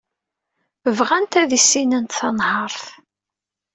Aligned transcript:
Bɣant 0.97 1.39
ad 1.41 1.51
issinent 1.57 2.15
tanhaṛt. 2.19 2.83